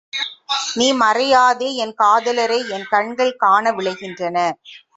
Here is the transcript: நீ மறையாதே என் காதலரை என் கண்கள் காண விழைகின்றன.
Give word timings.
நீ 0.75 0.87
மறையாதே 0.93 1.69
என் 1.75 1.93
காதலரை 1.93 2.59
என் 2.69 2.87
கண்கள் 2.89 3.33
காண 3.37 3.71
விழைகின்றன. 3.71 4.37